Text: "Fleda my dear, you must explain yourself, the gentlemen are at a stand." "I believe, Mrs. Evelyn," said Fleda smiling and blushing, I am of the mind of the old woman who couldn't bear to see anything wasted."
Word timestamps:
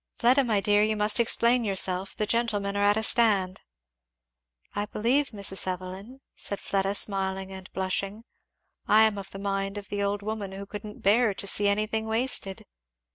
"Fleda 0.15 0.43
my 0.43 0.59
dear, 0.59 0.81
you 0.81 0.97
must 0.97 1.19
explain 1.19 1.63
yourself, 1.63 2.15
the 2.15 2.25
gentlemen 2.25 2.75
are 2.75 2.83
at 2.83 2.97
a 2.97 3.03
stand." 3.03 3.61
"I 4.73 4.87
believe, 4.87 5.27
Mrs. 5.29 5.67
Evelyn," 5.67 6.21
said 6.35 6.59
Fleda 6.59 6.95
smiling 6.95 7.51
and 7.51 7.71
blushing, 7.71 8.23
I 8.87 9.03
am 9.03 9.19
of 9.19 9.29
the 9.29 9.37
mind 9.37 9.77
of 9.77 9.89
the 9.89 10.01
old 10.01 10.23
woman 10.23 10.53
who 10.53 10.65
couldn't 10.65 11.03
bear 11.03 11.35
to 11.35 11.45
see 11.45 11.67
anything 11.67 12.07
wasted." 12.07 12.65